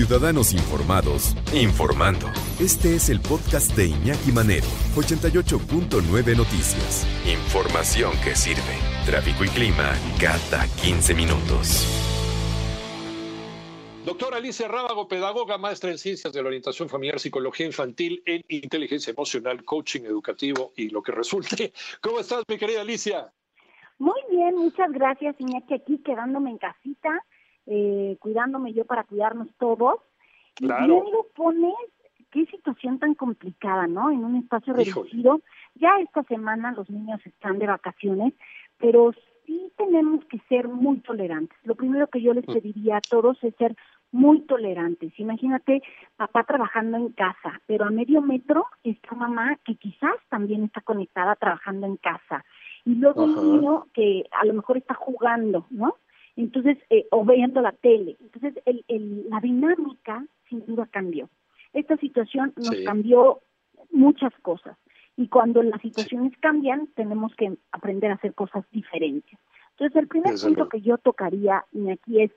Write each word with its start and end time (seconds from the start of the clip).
Ciudadanos 0.00 0.54
Informados, 0.54 1.36
informando. 1.52 2.26
Este 2.58 2.94
es 2.94 3.10
el 3.10 3.20
podcast 3.20 3.76
de 3.76 3.88
Iñaki 3.88 4.32
Manero, 4.32 4.64
88.9 4.96 6.34
Noticias. 6.38 7.06
Información 7.26 8.12
que 8.24 8.34
sirve. 8.34 8.80
Tráfico 9.04 9.44
y 9.44 9.48
clima 9.48 9.92
cada 10.18 10.64
15 10.80 11.14
minutos. 11.14 11.84
Doctora 14.06 14.38
Alicia 14.38 14.68
Rábago, 14.68 15.06
pedagoga, 15.06 15.58
maestra 15.58 15.90
en 15.90 15.98
ciencias 15.98 16.32
de 16.32 16.40
la 16.40 16.48
orientación 16.48 16.88
familiar, 16.88 17.20
psicología 17.20 17.66
infantil, 17.66 18.22
en 18.24 18.40
inteligencia 18.48 19.10
emocional, 19.10 19.62
coaching 19.66 20.04
educativo 20.04 20.72
y 20.76 20.88
lo 20.88 21.02
que 21.02 21.12
resulte. 21.12 21.74
¿Cómo 22.00 22.20
estás, 22.20 22.42
mi 22.48 22.56
querida 22.56 22.80
Alicia? 22.80 23.30
Muy 23.98 24.22
bien, 24.30 24.56
muchas 24.56 24.90
gracias, 24.92 25.36
Iñaki, 25.38 25.74
aquí 25.74 25.98
quedándome 25.98 26.52
en 26.52 26.56
casita 26.56 27.22
eh, 27.66 28.16
cuidándome 28.20 28.72
yo 28.72 28.84
para 28.84 29.04
cuidarnos 29.04 29.48
todos. 29.58 29.96
Claro. 30.54 30.84
Y 30.84 30.88
luego 30.88 31.26
pones, 31.34 31.74
qué 32.30 32.46
situación 32.46 32.98
tan 32.98 33.14
complicada, 33.14 33.86
¿no? 33.86 34.10
En 34.10 34.24
un 34.24 34.36
espacio 34.36 34.72
reducido. 34.72 35.40
Ya 35.74 35.90
esta 36.00 36.22
semana 36.24 36.72
los 36.72 36.88
niños 36.90 37.20
están 37.24 37.58
de 37.58 37.66
vacaciones, 37.66 38.34
pero 38.78 39.12
sí 39.46 39.72
tenemos 39.76 40.24
que 40.26 40.38
ser 40.48 40.68
muy 40.68 40.98
tolerantes. 41.00 41.56
Lo 41.64 41.74
primero 41.74 42.06
que 42.08 42.22
yo 42.22 42.34
les 42.34 42.46
mm. 42.48 42.52
pediría 42.52 42.96
a 42.98 43.00
todos 43.00 43.42
es 43.42 43.54
ser 43.56 43.76
muy 44.12 44.40
tolerantes. 44.42 45.12
Imagínate 45.18 45.82
papá 46.16 46.44
trabajando 46.44 46.96
en 46.96 47.10
casa, 47.10 47.60
pero 47.66 47.84
a 47.84 47.90
medio 47.90 48.22
metro 48.22 48.66
está 48.82 49.14
mamá 49.14 49.56
que 49.64 49.76
quizás 49.76 50.16
también 50.28 50.64
está 50.64 50.80
conectada 50.80 51.36
trabajando 51.36 51.86
en 51.86 51.96
casa. 51.96 52.44
Y 52.84 52.94
luego 52.94 53.24
un 53.24 53.34
niño 53.34 53.86
que 53.92 54.24
a 54.32 54.44
lo 54.46 54.54
mejor 54.54 54.78
está 54.78 54.94
jugando, 54.94 55.66
¿no? 55.70 55.96
Entonces, 56.36 56.78
eh, 56.90 57.06
o 57.10 57.24
viendo 57.24 57.60
la 57.60 57.72
tele. 57.72 58.16
Entonces, 58.20 58.54
el, 58.66 58.84
el, 58.88 59.28
la 59.28 59.40
dinámica 59.40 60.24
sin 60.48 60.64
duda 60.66 60.86
cambió. 60.90 61.28
Esta 61.72 61.96
situación 61.98 62.52
nos 62.56 62.74
cambió 62.84 63.40
muchas 63.90 64.32
cosas 64.42 64.76
y 65.16 65.28
cuando 65.28 65.62
las 65.62 65.80
situaciones 65.80 66.32
cambian 66.40 66.88
tenemos 66.94 67.34
que 67.36 67.56
aprender 67.72 68.10
a 68.10 68.14
hacer 68.14 68.34
cosas 68.34 68.64
diferentes. 68.72 69.38
Entonces, 69.72 69.96
el 69.96 70.08
primer 70.08 70.34
punto 70.34 70.68
que 70.68 70.80
yo 70.80 70.98
tocaría 70.98 71.64
y 71.72 71.90
aquí 71.90 72.22
es 72.22 72.32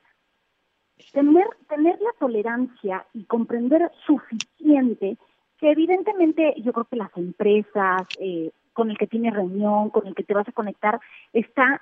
tener, 1.12 1.46
tener 1.68 2.00
la 2.00 2.12
tolerancia 2.20 3.06
y 3.14 3.24
comprender 3.26 3.92
suficiente 4.06 5.18
que 5.58 5.72
evidentemente 5.72 6.54
yo 6.58 6.74
creo 6.74 6.86
que 6.86 6.96
las 6.98 7.16
empresas, 7.18 8.02
eh, 8.20 8.52
con 8.74 8.90
el 8.90 8.98
que 8.98 9.08
tienes 9.08 9.34
reunión, 9.34 9.90
con 9.90 10.08
el 10.08 10.16
que 10.16 10.24
te 10.24 10.34
vas 10.34 10.48
a 10.48 10.52
conectar, 10.52 11.00
está 11.32 11.82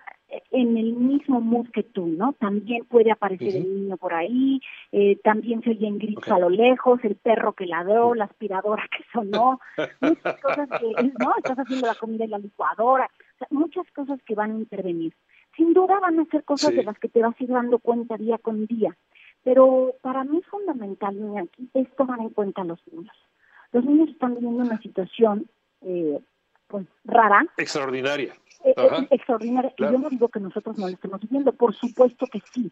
en 0.51 0.77
el 0.77 0.93
mismo 0.93 1.41
mood 1.41 1.67
que 1.71 1.83
tú, 1.83 2.07
¿no? 2.07 2.33
También 2.33 2.85
puede 2.85 3.11
aparecer 3.11 3.55
el 3.55 3.73
niño 3.73 3.97
por 3.97 4.13
ahí, 4.13 4.61
eh, 4.91 5.17
también 5.23 5.61
se 5.61 5.71
oyen 5.71 5.97
gritos 5.97 6.29
a 6.29 6.39
lo 6.39 6.49
lejos, 6.49 6.99
el 7.03 7.15
perro 7.15 7.53
que 7.53 7.65
ladró, 7.65 8.13
la 8.15 8.25
aspiradora 8.25 8.87
que 8.95 9.03
sonó, 9.11 9.59
muchas 9.99 10.39
cosas 10.41 10.69
que, 10.79 11.03
¿no? 11.19 11.33
Estás 11.37 11.59
haciendo 11.59 11.87
la 11.87 11.95
comida 11.95 12.23
en 12.25 12.31
la 12.31 12.39
licuadora, 12.39 13.09
muchas 13.49 13.89
cosas 13.91 14.19
que 14.23 14.35
van 14.35 14.51
a 14.51 14.59
intervenir. 14.59 15.13
Sin 15.55 15.73
duda 15.73 15.99
van 15.99 16.19
a 16.19 16.25
ser 16.25 16.43
cosas 16.43 16.73
de 16.73 16.83
las 16.83 16.97
que 16.97 17.09
te 17.09 17.21
vas 17.21 17.35
a 17.37 17.43
ir 17.43 17.49
dando 17.49 17.79
cuenta 17.79 18.17
día 18.17 18.37
con 18.37 18.65
día, 18.67 18.95
pero 19.43 19.95
para 20.01 20.23
mí 20.23 20.41
fundamental 20.43 21.17
aquí 21.37 21.69
es 21.73 21.93
tomar 21.95 22.19
en 22.19 22.29
cuenta 22.29 22.61
a 22.61 22.65
los 22.65 22.79
niños. 22.87 23.15
Los 23.73 23.83
niños 23.85 24.09
están 24.09 24.35
viviendo 24.35 24.63
una 24.63 24.79
situación 24.81 25.47
eh, 25.81 26.19
pues 26.67 26.87
rara. 27.03 27.45
Extraordinaria. 27.57 28.33
Eh, 28.63 28.73
eh, 28.77 29.07
extraordinaria. 29.11 29.73
Y 29.77 29.83
yo 29.83 29.97
no 29.97 30.09
digo 30.09 30.29
que 30.29 30.39
nosotros 30.39 30.77
no 30.77 30.87
lo 30.87 30.93
estemos 30.93 31.21
viviendo, 31.21 31.51
por 31.53 31.73
supuesto 31.73 32.25
que 32.27 32.41
sí. 32.53 32.71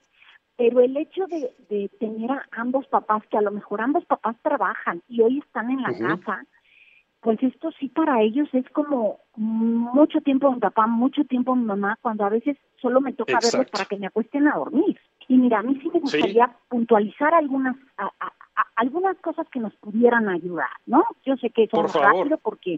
Pero 0.58 0.82
el 0.82 0.95
hecho 0.98 1.26
de, 1.28 1.52
de, 1.70 1.90
tener 2.00 2.32
a 2.32 2.45
ambos 2.52 2.86
papás, 2.88 3.23
que 3.30 3.38
a 3.38 3.42
lo 3.42 3.52
mejor 3.52 3.82
ambos 3.82 4.06
papás 4.06 4.36
trabajan 4.42 5.02
y 5.08 5.22
hoy 5.22 5.40
están 5.40 5.72
en 5.72 5.82
la 5.82 5.98
casa, 5.98 6.44
pues 7.22 7.42
esto 7.44 7.72
sí 7.80 7.90
para 7.90 8.22
ellos 8.22 8.48
es 8.54 8.70
como 8.70 9.20
mucho 9.36 10.22
tiempo 10.22 10.52
mi 10.52 10.60
papá, 10.60 10.88
mucho 10.88 11.23
tiempo 11.26 11.55
mi 11.55 11.66
mamá, 11.66 11.98
cuando 12.02 12.26
a 12.26 12.30
veces 12.30 12.58
solo 12.82 13.02
me 13.02 13.14
toca 13.14 13.39
verlos 13.42 13.70
para 13.72 13.86
que 13.86 13.98
me 13.98 14.08
acuesten 14.08 14.48
a 14.48 14.55
dormir. 14.55 14.99
Y 15.28 15.38
mira, 15.38 15.60
a 15.60 15.64
mí 15.64 15.80
sí 15.82 15.89
me 15.94 15.99
gustaría 15.99 16.49
puntualizar 16.70 17.33
algunas 17.33 17.76
algunas 18.76 19.17
cosas 19.17 19.48
que 19.49 19.60
nos 19.60 19.73
pudieran 19.76 20.28
ayudar, 20.28 20.70
¿no? 20.86 21.04
Yo 21.26 21.36
sé 21.38 21.49
que 21.49 21.64
eso 21.64 21.86
es 21.86 21.94
rápido 21.94 22.38
porque 22.38 22.78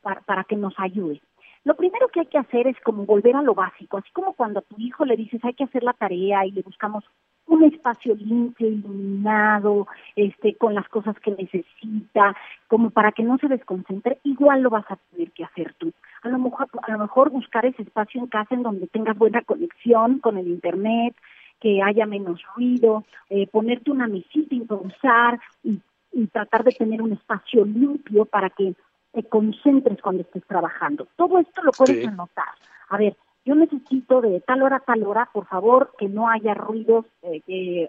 para, 0.00 0.20
para 0.20 0.44
que 0.44 0.56
nos 0.56 0.74
ayude. 0.78 1.20
Lo 1.66 1.74
primero 1.74 2.06
que 2.06 2.20
hay 2.20 2.26
que 2.26 2.38
hacer 2.38 2.68
es 2.68 2.80
como 2.82 3.06
volver 3.06 3.34
a 3.34 3.42
lo 3.42 3.52
básico, 3.52 3.96
así 3.96 4.08
como 4.12 4.34
cuando 4.34 4.60
a 4.60 4.62
tu 4.62 4.76
hijo 4.78 5.04
le 5.04 5.16
dices 5.16 5.44
hay 5.44 5.52
que 5.52 5.64
hacer 5.64 5.82
la 5.82 5.94
tarea 5.94 6.46
y 6.46 6.52
le 6.52 6.62
buscamos 6.62 7.02
un 7.46 7.64
espacio 7.64 8.14
limpio, 8.14 8.68
iluminado, 8.68 9.88
este, 10.14 10.54
con 10.54 10.76
las 10.76 10.88
cosas 10.88 11.18
que 11.18 11.32
necesita, 11.32 12.36
como 12.68 12.90
para 12.90 13.10
que 13.10 13.24
no 13.24 13.36
se 13.38 13.48
desconcentre, 13.48 14.20
igual 14.22 14.62
lo 14.62 14.70
vas 14.70 14.88
a 14.88 14.96
tener 15.10 15.32
que 15.32 15.42
hacer 15.42 15.74
tú. 15.74 15.92
A 16.22 16.28
lo 16.28 16.38
mejor, 16.38 16.68
a 16.82 16.92
lo 16.92 16.98
mejor 16.98 17.30
buscar 17.30 17.66
ese 17.66 17.82
espacio 17.82 18.20
en 18.20 18.28
casa 18.28 18.54
en 18.54 18.62
donde 18.62 18.86
tengas 18.86 19.18
buena 19.18 19.42
conexión 19.42 20.20
con 20.20 20.38
el 20.38 20.46
internet, 20.46 21.16
que 21.58 21.82
haya 21.82 22.06
menos 22.06 22.40
ruido, 22.54 23.04
eh, 23.28 23.48
ponerte 23.48 23.90
una 23.90 24.06
mesita, 24.06 24.54
improvisar 24.54 25.40
y, 25.64 25.80
y 26.12 26.28
tratar 26.28 26.62
de 26.62 26.70
tener 26.70 27.02
un 27.02 27.14
espacio 27.14 27.64
limpio 27.64 28.24
para 28.24 28.50
que 28.50 28.76
te 29.16 29.24
concentres 29.24 29.98
cuando 30.02 30.20
estés 30.20 30.44
trabajando. 30.44 31.08
Todo 31.16 31.38
esto 31.38 31.62
lo 31.62 31.72
puedes 31.72 32.06
anotar. 32.06 32.52
A 32.90 32.98
ver, 32.98 33.16
yo 33.46 33.54
necesito 33.54 34.20
de 34.20 34.40
tal 34.40 34.60
hora 34.62 34.76
a 34.76 34.80
tal 34.80 35.02
hora, 35.04 35.30
por 35.32 35.46
favor, 35.46 35.92
que 35.98 36.06
no 36.06 36.28
haya 36.28 36.52
ruidos, 36.52 37.06
eh, 37.22 37.88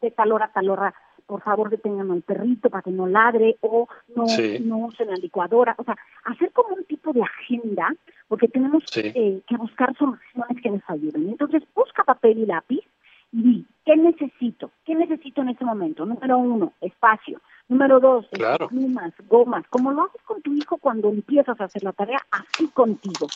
de 0.00 0.10
tal 0.12 0.30
hora 0.30 0.44
a 0.44 0.52
tal 0.52 0.70
hora, 0.70 0.94
por 1.26 1.42
favor, 1.42 1.68
detengan 1.68 2.12
al 2.12 2.22
perrito 2.22 2.70
para 2.70 2.82
que 2.82 2.92
no 2.92 3.08
ladre 3.08 3.56
o 3.60 3.88
no, 4.14 4.24
no 4.60 4.78
usen 4.86 5.10
la 5.10 5.16
licuadora. 5.16 5.74
O 5.78 5.82
sea, 5.82 5.96
hacer 6.22 6.52
como 6.52 6.76
un 6.76 6.84
tipo 6.84 7.12
de 7.12 7.22
agenda, 7.22 7.92
porque 8.28 8.46
tenemos 8.46 8.84
eh, 8.94 9.40
que 9.48 9.56
buscar 9.56 9.96
soluciones 9.96 10.62
que 10.62 10.70
nos 10.70 10.82
ayuden. 10.86 11.28
Entonces, 11.28 11.64
busca 11.74 12.04
papel 12.04 12.38
y 12.38 12.46
lápiz 12.46 12.84
y 13.32 13.42
di, 13.42 13.66
¿qué 13.84 13.96
necesito? 13.96 14.70
¿Qué 14.84 14.94
necesito 14.94 15.42
en 15.42 15.48
este 15.48 15.64
momento? 15.64 16.06
Número 16.06 16.38
uno, 16.38 16.72
espacio. 16.80 17.40
Número 17.68 18.00
dos, 18.00 18.26
claro. 18.30 18.68
plumas, 18.68 19.12
gomas, 19.28 19.66
como 19.68 19.92
lo 19.92 20.04
haces 20.04 20.22
con 20.22 20.40
tu 20.40 20.54
hijo 20.54 20.78
cuando 20.78 21.10
empiezas 21.10 21.60
a 21.60 21.64
hacer 21.64 21.84
la 21.84 21.92
tarea, 21.92 22.18
así 22.30 22.68
contigo. 22.68 23.30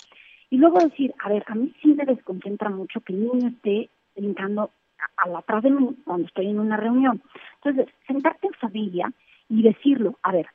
Y 0.48 0.56
luego 0.56 0.80
decir, 0.80 1.14
a 1.18 1.28
ver, 1.28 1.44
a 1.48 1.54
mí 1.54 1.74
sí 1.82 1.94
me 1.94 2.04
desconcentra 2.04 2.70
mucho 2.70 3.00
que 3.00 3.12
el 3.12 3.20
niño 3.20 3.48
esté 3.48 3.90
brincando 4.16 4.70
a, 5.16 5.28
la 5.28 5.38
atrás 5.38 5.62
de 5.62 5.70
mí 5.70 5.96
cuando 6.04 6.26
estoy 6.26 6.46
en 6.48 6.60
una 6.60 6.76
reunión. 6.76 7.22
Entonces, 7.62 7.94
sentarte 8.06 8.46
en 8.46 8.54
familia 8.54 9.12
y 9.48 9.62
decirlo, 9.62 10.18
a 10.22 10.32
ver, 10.32 10.46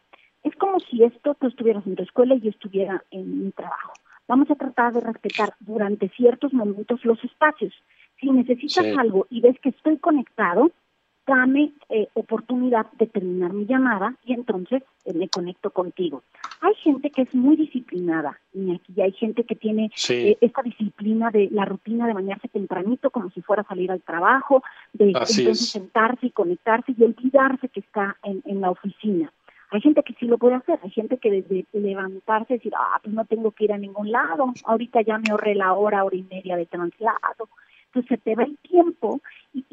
es 0.43 0.55
como 0.55 0.79
si 0.79 1.03
esto 1.03 1.35
tú 1.35 1.47
estuvieras 1.47 1.85
en 1.85 1.95
tu 1.95 2.03
escuela 2.03 2.35
y 2.35 2.41
yo 2.41 2.49
estuviera 2.49 3.03
en 3.11 3.45
mi 3.45 3.51
trabajo. 3.51 3.93
Vamos 4.27 4.49
a 4.51 4.55
tratar 4.55 4.93
de 4.93 5.01
respetar 5.01 5.53
durante 5.59 6.09
ciertos 6.09 6.51
momentos 6.51 7.03
los 7.05 7.23
espacios. 7.23 7.73
Si 8.19 8.29
necesitas 8.31 8.85
algo 8.97 9.27
y 9.29 9.41
ves 9.41 9.59
que 9.59 9.69
estoy 9.69 9.97
conectado, 9.97 10.71
dame 11.27 11.73
eh, 11.89 12.07
oportunidad 12.13 12.87
de 12.93 13.05
terminar 13.05 13.53
mi 13.53 13.65
llamada 13.65 14.15
y 14.25 14.33
entonces 14.33 14.81
eh, 15.05 15.13
me 15.13 15.27
conecto 15.27 15.69
contigo. 15.69 16.23
Hay 16.61 16.73
gente 16.75 17.11
que 17.11 17.23
es 17.23 17.35
muy 17.35 17.57
disciplinada 17.57 18.39
y 18.53 18.73
aquí 18.73 19.01
hay 19.01 19.11
gente 19.11 19.43
que 19.43 19.55
tiene 19.55 19.91
eh, 20.09 20.37
esta 20.41 20.63
disciplina 20.63 21.29
de 21.29 21.49
la 21.51 21.65
rutina 21.65 22.07
de 22.07 22.13
bañarse 22.13 22.47
tempranito 22.47 23.11
como 23.11 23.29
si 23.31 23.41
fuera 23.41 23.61
a 23.63 23.67
salir 23.67 23.91
al 23.91 24.01
trabajo, 24.01 24.63
de 24.93 25.07
entonces 25.07 25.69
sentarse 25.69 26.27
y 26.27 26.31
conectarse 26.31 26.95
y 26.97 27.03
olvidarse 27.03 27.67
que 27.67 27.81
está 27.81 28.17
en, 28.23 28.41
en 28.45 28.61
la 28.61 28.71
oficina. 28.71 29.31
Hay 29.69 29.81
gente 29.81 30.01
que 30.01 30.13
sí 30.13 30.25
lo 30.27 30.37
puede 30.37 30.55
hacer, 30.55 30.79
hay 30.81 30.91
gente 30.91 31.17
que 31.17 31.29
desde 31.29 31.65
levantarse 31.73 32.53
decir, 32.53 32.71
ah, 32.77 32.99
pues 33.03 33.13
no 33.13 33.25
tengo 33.25 33.51
que 33.51 33.65
ir 33.65 33.73
a 33.73 33.77
ningún 33.77 34.11
lado, 34.11 34.53
ahorita 34.63 35.01
ya 35.01 35.17
me 35.17 35.29
ahorré 35.29 35.55
la 35.55 35.73
hora, 35.73 36.05
hora 36.05 36.15
y 36.15 36.23
media 36.23 36.55
de 36.55 36.65
traslado, 36.65 37.49
entonces 37.87 38.09
se 38.09 38.17
te 38.17 38.35
va 38.35 38.43
el 38.43 38.57
tiempo 38.59 39.19
y, 39.53 39.63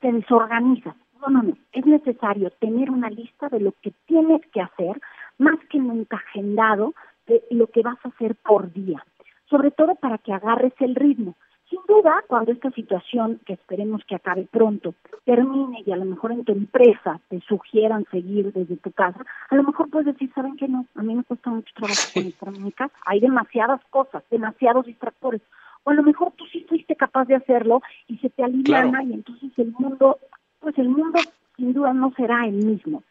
te 0.00 0.12
desorganizas. 0.12 0.94
No, 1.20 1.28
no, 1.28 1.42
no. 1.42 1.56
Es 1.72 1.86
necesario 1.86 2.50
tener 2.60 2.90
una 2.90 3.10
lista 3.10 3.48
de 3.48 3.60
lo 3.60 3.72
que 3.82 3.92
tienes 4.06 4.40
que 4.52 4.60
hacer, 4.60 5.00
más 5.38 5.58
que 5.68 5.78
nunca 5.78 6.16
agendado 6.16 6.94
de 7.26 7.42
lo 7.50 7.66
que 7.68 7.82
vas 7.82 7.98
a 8.04 8.08
hacer 8.08 8.36
por 8.36 8.72
día. 8.72 9.04
Sobre 9.48 9.70
todo 9.70 9.94
para 9.96 10.18
que 10.18 10.32
agarres 10.32 10.72
el 10.80 10.94
ritmo. 10.94 11.36
Sin 11.68 11.78
duda, 11.86 12.24
cuando 12.26 12.50
esta 12.50 12.70
situación, 12.72 13.40
que 13.46 13.52
esperemos 13.52 14.02
que 14.04 14.16
acabe 14.16 14.48
pronto, 14.50 14.94
termine 15.24 15.84
y 15.86 15.92
a 15.92 15.96
lo 15.96 16.04
mejor 16.04 16.32
en 16.32 16.44
tu 16.44 16.50
empresa 16.50 17.20
te 17.28 17.40
sugieran 17.42 18.04
seguir 18.10 18.52
desde 18.52 18.76
tu 18.76 18.90
casa, 18.90 19.24
a 19.48 19.54
lo 19.54 19.62
mejor 19.62 19.88
puedes 19.88 20.06
decir, 20.06 20.32
¿saben 20.34 20.56
qué 20.56 20.66
no? 20.66 20.86
A 20.96 21.02
mí 21.02 21.14
me 21.14 21.22
cuesta 21.22 21.48
mucho 21.50 21.72
trabajo 21.74 22.02
conectarme 22.12 22.58
en 22.58 22.64
mi 22.64 22.72
casa. 22.72 22.94
Hay 23.06 23.20
demasiadas 23.20 23.80
cosas, 23.90 24.24
demasiados 24.30 24.86
distractores 24.86 25.42
o 25.84 25.90
a 25.90 25.94
lo 25.94 26.02
mejor 26.02 26.32
tú 26.36 26.44
sí 26.46 26.64
fuiste 26.68 26.96
capaz 26.96 27.26
de 27.26 27.36
hacerlo 27.36 27.82
y 28.06 28.18
se 28.18 28.30
te 28.30 28.42
aliviana 28.42 29.02
y 29.02 29.14
entonces 29.14 29.50
el 29.56 29.72
mundo, 29.78 30.18
pues 30.60 30.76
el 30.78 30.88
mundo 30.88 31.18
sin 31.56 31.72
duda 31.72 31.92
no 31.92 32.12
será 32.16 32.46
el 32.46 32.54
mismo. 32.54 33.02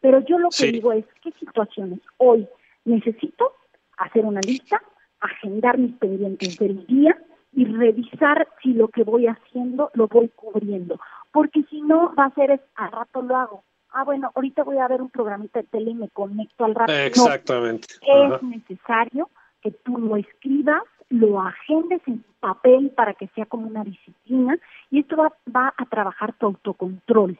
Pero 0.00 0.20
yo 0.20 0.38
lo 0.38 0.48
que 0.50 0.70
digo 0.70 0.92
es, 0.92 1.04
¿qué 1.22 1.32
situaciones 1.32 2.00
hoy 2.18 2.46
necesito 2.84 3.54
hacer 3.96 4.24
una 4.24 4.40
lista, 4.40 4.82
agendar 5.20 5.78
mis 5.78 5.94
pendientes 5.96 6.58
del 6.58 6.86
día 6.86 7.16
y 7.52 7.64
revisar 7.64 8.48
si 8.62 8.74
lo 8.74 8.88
que 8.88 9.04
voy 9.04 9.26
haciendo 9.26 9.90
lo 9.94 10.08
voy 10.08 10.28
cubriendo? 10.34 11.00
Porque 11.32 11.62
si 11.70 11.80
no, 11.80 12.14
va 12.14 12.26
a 12.26 12.34
ser 12.34 12.50
es, 12.50 12.60
al 12.74 12.92
rato 12.92 13.22
lo 13.22 13.36
hago. 13.36 13.64
Ah, 13.92 14.04
bueno, 14.04 14.30
ahorita 14.34 14.64
voy 14.64 14.78
a 14.78 14.88
ver 14.88 15.00
un 15.00 15.08
programita 15.08 15.60
de 15.60 15.68
tele 15.68 15.92
y 15.92 15.94
me 15.94 16.08
conecto 16.08 16.64
al 16.64 16.74
rato. 16.74 16.92
Exactamente. 16.92 17.88
es 18.02 18.42
necesario 18.42 19.30
que 19.62 19.70
tú 19.70 19.96
lo 19.96 20.16
escribas, 20.16 20.82
lo 21.08 21.40
agendes 21.40 22.02
en 22.06 22.24
papel 22.40 22.90
para 22.90 23.14
que 23.14 23.28
sea 23.28 23.46
como 23.46 23.68
una 23.68 23.84
disciplina 23.84 24.58
y 24.94 25.00
esto 25.00 25.16
va, 25.16 25.32
va 25.54 25.74
a 25.76 25.86
trabajar 25.86 26.34
tu 26.38 26.46
autocontrol. 26.46 27.36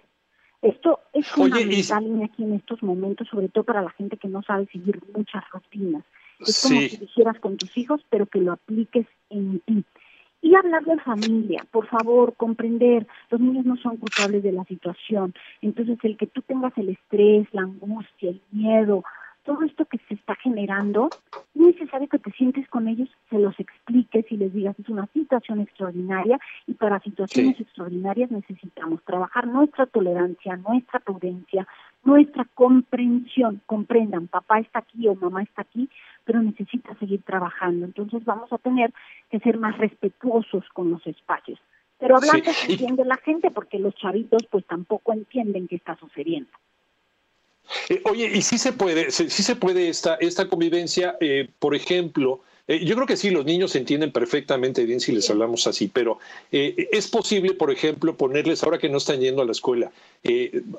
Esto 0.61 0.99
es 1.12 1.29
fundamental 1.29 2.05
aquí 2.25 2.43
en 2.43 2.55
estos 2.55 2.83
momentos, 2.83 3.29
sobre 3.29 3.49
todo 3.49 3.62
para 3.62 3.81
la 3.81 3.91
gente 3.91 4.17
que 4.17 4.27
no 4.27 4.43
sabe 4.43 4.67
seguir 4.73 5.01
muchas 5.17 5.49
rutinas. 5.53 6.03
Es 6.41 6.62
como 6.65 6.81
si 6.81 6.97
dijeras 6.97 7.39
con 7.39 7.56
tus 7.56 7.77
hijos, 7.79 8.01
pero 8.11 8.27
que 8.27 8.41
lo 8.41 8.51
apliques 8.51 9.06
en 9.31 9.61
ti. 9.61 9.85
Y 10.43 10.56
hablar 10.56 10.85
de 10.85 10.99
familia, 10.99 11.65
por 11.71 11.87
favor, 11.87 12.35
comprender, 12.35 13.06
los 13.31 13.41
niños 13.41 13.65
no 13.65 13.77
son 13.77 13.99
culpables 13.99 14.43
de 14.43 14.50
la 14.50 14.65
situación. 14.65 15.33
Entonces, 15.62 15.97
el 16.03 16.17
que 16.17 16.27
tú 16.27 16.43
tengas 16.43 16.77
el 16.77 16.89
estrés, 16.89 17.47
la 17.53 17.62
angustia, 17.62 18.31
el 18.31 18.43
miedo, 18.50 19.05
todo 19.44 19.62
esto 19.62 19.85
que 19.85 19.99
se 20.08 20.14
está 20.14 20.35
generando, 20.37 21.11
es 21.55 21.61
necesario 21.61 22.08
que 22.08 22.19
te 22.19 22.32
sientes 22.32 22.69
con 22.69 22.88
ellos, 22.88 23.08
se 23.31 23.38
los 23.38 23.58
expliques 23.61 24.25
y 24.31 24.37
les 24.37 24.52
digas, 24.52 24.79
es 24.79 24.88
una 24.88 25.06
situación 25.08 25.61
extraordinaria 25.61 26.38
y 26.67 26.75
para 26.75 27.00
situaciones 27.00 27.61
extraordinarias 27.61 28.31
necesitamos 28.31 29.02
trabajar 29.05 29.46
nuestra 29.46 29.87
tolerancia, 29.87 30.56
nuestra 30.56 30.99
prudencia, 31.00 31.67
nuestra 32.05 32.46
comprensión. 32.55 33.61
Comprendan, 33.67 34.29
papá 34.29 34.61
está 34.61 34.81
aquí 34.81 35.06
o 35.08 35.14
mamá 35.14 35.43
está 35.43 35.62
aquí, 35.62 35.88
pero 36.25 36.43
necesita 36.43 36.94
seguir 36.97 37.23
trabajando. 37.23 37.85
Entonces 37.85 38.25
vamos 38.25 38.52
a 38.52 38.58
tener 38.58 38.93
que 39.31 39.40
ser 39.40 39.58
más 39.58 39.76
respetuosos 39.79 40.64
con 40.73 40.90
los 40.90 41.06
espacios. 41.06 41.61
Pero 41.99 42.17
hablando 42.17 42.50
bien 42.67 42.97
de 42.97 43.05
la 43.05 43.17
gente, 43.17 43.50
porque 43.50 43.79
los 43.79 43.94
chavitos 43.94 44.47
pues 44.50 44.67
tampoco 44.67 45.12
entienden 45.12 45.69
qué 45.69 45.76
está 45.76 45.97
sucediendo. 45.97 46.50
Eh, 47.88 48.00
oye, 48.05 48.31
y 48.32 48.43
sí 48.43 48.58
se 48.58 48.72
puede, 48.72 49.11
sí, 49.11 49.28
se 49.28 49.56
puede 49.56 49.88
esta, 49.88 50.14
esta 50.16 50.49
convivencia, 50.49 51.16
eh, 51.20 51.49
por 51.58 51.75
ejemplo, 51.75 52.40
eh, 52.66 52.84
yo 52.84 52.94
creo 52.94 53.06
que 53.06 53.16
sí, 53.16 53.31
los 53.31 53.44
niños 53.44 53.76
entienden 53.76 54.11
perfectamente 54.11 54.84
bien 54.84 55.00
si 55.00 55.12
les 55.12 55.28
hablamos 55.28 55.66
así, 55.66 55.88
pero 55.88 56.19
es 56.50 57.08
posible, 57.08 57.52
por 57.52 57.70
ejemplo, 57.70 58.16
ponerles, 58.16 58.62
ahora 58.62 58.78
que 58.78 58.88
no 58.88 58.99
están 58.99 59.20
yendo 59.20 59.43
a 59.43 59.44
la 59.44 59.52
escuela, 59.52 59.93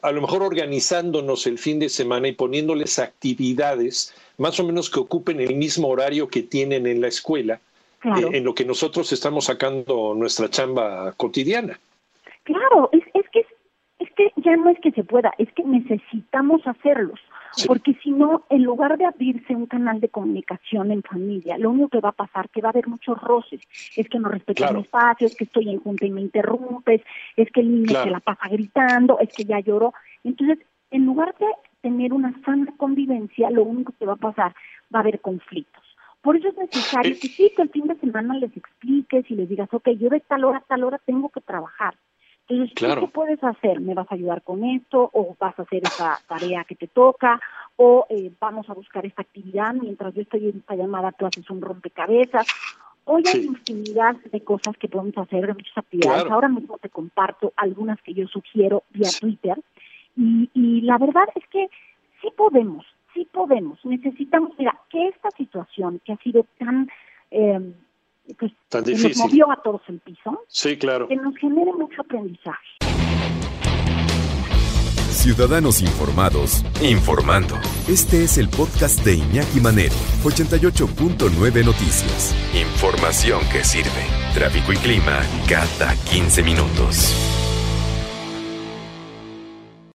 a 0.01 0.11
lo 0.11 0.21
mejor 0.21 0.41
organizándonos 0.41 1.45
el 1.45 1.59
fin 1.59 1.77
de 1.77 1.89
semana 1.89 2.27
y 2.27 2.31
poniéndoles 2.31 2.97
actividades 2.97 4.15
más 4.37 4.59
o 4.59 4.63
menos 4.63 4.89
que 4.89 4.99
ocupen 4.99 5.39
el 5.39 5.55
mismo 5.55 5.87
horario 5.89 6.27
que 6.27 6.41
tienen 6.41 6.87
en 6.87 7.01
la 7.01 7.07
escuela, 7.07 7.61
en 8.03 8.43
lo 8.43 8.55
que 8.55 8.65
nosotros 8.65 9.13
estamos 9.13 9.45
sacando 9.45 10.15
nuestra 10.15 10.49
chamba 10.49 11.13
cotidiana. 11.17 11.79
Claro, 12.45 12.89
es 12.91 13.03
que 14.15 14.25
que 14.25 14.41
ya 14.41 14.55
no 14.55 14.69
es 14.69 14.79
que 14.79 14.91
se 14.91 15.03
pueda, 15.03 15.33
es 15.37 15.51
que 15.53 15.63
necesitamos 15.63 16.65
hacerlos. 16.65 17.19
Porque 17.67 17.93
si 18.03 18.11
no, 18.11 18.43
en 18.49 18.63
lugar 18.63 18.97
de 18.97 19.05
abrirse 19.05 19.55
un 19.55 19.65
canal 19.65 20.01
de 20.01 20.09
comunicación 20.09 20.91
en 20.91 21.01
familia, 21.03 21.57
lo 21.57 21.71
único 21.71 21.87
que 21.89 22.01
va 22.01 22.09
a 22.09 22.13
pasar 22.13 22.49
que 22.49 22.61
va 22.61 22.69
a 22.69 22.71
haber 22.71 22.87
muchos 22.87 23.21
roces. 23.21 23.61
Es 23.95 24.09
que 24.09 24.19
no 24.19 24.27
respetas 24.27 24.73
mi 24.73 24.81
espacio, 24.81 25.27
es 25.27 25.35
que 25.37 25.45
estoy 25.45 25.69
en 25.69 25.79
junta 25.79 26.05
y 26.05 26.11
me 26.11 26.21
interrumpes, 26.21 27.01
es 27.37 27.49
que 27.51 27.61
el 27.61 27.71
niño 27.71 28.03
se 28.03 28.09
la 28.09 28.19
pasa 28.19 28.49
gritando, 28.49 29.19
es 29.19 29.29
que 29.33 29.45
ya 29.45 29.59
lloró. 29.59 29.93
Entonces, 30.23 30.59
en 30.91 31.05
lugar 31.05 31.33
de 31.39 31.47
tener 31.81 32.11
una 32.11 32.33
sana 32.43 32.73
convivencia, 32.75 33.49
lo 33.49 33.63
único 33.63 33.93
que 33.97 34.05
va 34.05 34.13
a 34.13 34.17
pasar 34.17 34.53
va 34.93 34.99
a 34.99 35.01
haber 35.01 35.21
conflictos. 35.21 35.83
Por 36.21 36.35
eso 36.35 36.49
es 36.49 36.57
necesario 36.57 37.13
eh. 37.13 37.19
que 37.21 37.27
sí, 37.27 37.53
que 37.55 37.61
el 37.61 37.69
fin 37.69 37.87
de 37.87 37.95
semana 37.95 38.33
les 38.35 38.55
expliques 38.57 39.29
y 39.29 39.35
les 39.35 39.47
digas, 39.47 39.69
ok, 39.71 39.89
yo 39.91 40.09
de 40.09 40.19
tal 40.19 40.43
hora 40.43 40.57
a 40.57 40.61
tal 40.61 40.83
hora 40.83 40.99
tengo 41.05 41.29
que 41.29 41.39
trabajar. 41.39 41.95
Entonces, 42.47 42.75
¿qué 42.75 43.07
puedes 43.07 43.43
hacer? 43.43 43.79
¿Me 43.79 43.95
vas 43.95 44.11
a 44.11 44.15
ayudar 44.15 44.43
con 44.43 44.63
esto? 44.63 45.09
¿O 45.13 45.35
vas 45.39 45.57
a 45.57 45.63
hacer 45.63 45.81
esa 45.83 46.19
tarea 46.27 46.63
que 46.63 46.75
te 46.75 46.87
toca? 46.87 47.41
¿O 47.75 48.05
eh, 48.09 48.31
vamos 48.39 48.69
a 48.69 48.73
buscar 48.73 49.05
esta 49.05 49.23
actividad 49.23 49.73
mientras 49.73 50.13
yo 50.13 50.21
estoy 50.21 50.49
en 50.49 50.57
esta 50.57 50.75
llamada, 50.75 51.11
tú 51.11 51.25
haces 51.25 51.49
un 51.49 51.61
rompecabezas? 51.61 52.45
Hoy 53.05 53.23
hay 53.33 53.45
infinidad 53.45 54.15
de 54.31 54.41
cosas 54.41 54.77
que 54.77 54.87
podemos 54.87 55.17
hacer, 55.17 55.47
de 55.47 55.53
muchas 55.53 55.77
actividades. 55.77 56.31
Ahora 56.31 56.47
mismo 56.47 56.77
te 56.77 56.89
comparto 56.89 57.51
algunas 57.55 57.99
que 58.01 58.13
yo 58.13 58.27
sugiero 58.27 58.83
vía 58.91 59.09
Twitter. 59.19 59.59
Y, 60.15 60.49
y 60.53 60.81
la 60.81 60.97
verdad 60.97 61.27
es 61.35 61.47
que 61.47 61.69
sí 62.21 62.29
podemos, 62.35 62.85
sí 63.13 63.27
podemos. 63.31 63.83
Necesitamos, 63.85 64.51
mira, 64.57 64.79
que 64.89 65.07
esta 65.07 65.31
situación 65.31 65.99
que 66.05 66.13
ha 66.13 66.17
sido 66.17 66.45
tan... 66.59 66.89
Eh, 67.31 67.73
pues, 68.37 68.51
Tan 68.69 68.83
difícil. 68.83 69.09
nos 69.09 69.17
movió 69.17 69.51
a 69.51 69.61
todos 69.61 69.81
el 69.87 69.99
piso. 69.99 70.41
Sí, 70.47 70.77
claro. 70.77 71.07
Que 71.07 71.15
nos 71.15 71.35
genere 71.37 71.71
mucho 71.73 72.01
aprendizaje. 72.01 72.65
Ciudadanos 75.11 75.81
informados, 75.81 76.63
informando. 76.83 77.55
Este 77.87 78.23
es 78.23 78.37
el 78.37 78.47
podcast 78.49 79.03
de 79.03 79.15
Iñaki 79.15 79.59
Manero, 79.59 79.95
88.9 80.23 81.65
Noticias. 81.65 82.35
Información 82.53 83.39
que 83.51 83.63
sirve. 83.63 83.89
Tráfico 84.33 84.73
y 84.73 84.75
clima 84.77 85.21
cada 85.49 85.95
15 86.11 86.43
minutos. 86.43 87.15